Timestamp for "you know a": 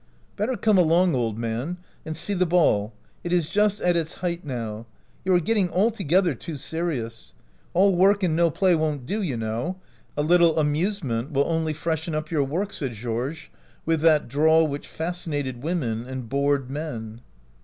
9.21-10.23